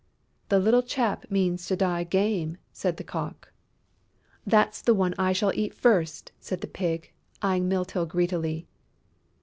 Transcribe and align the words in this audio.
"The 0.49 0.57
little 0.57 0.81
chap 0.81 1.29
means 1.29 1.67
to 1.67 1.75
die 1.75 2.03
game!" 2.05 2.57
said 2.73 2.97
the 2.97 3.03
Cock. 3.03 3.51
"That's 4.47 4.81
the 4.81 4.95
one 4.95 5.13
I 5.19 5.31
shall 5.31 5.53
eat 5.53 5.75
first," 5.75 6.31
said 6.39 6.61
the 6.61 6.65
Pig, 6.67 7.11
eyeing 7.43 7.69
Mytyl 7.69 8.07
greedily. 8.07 8.67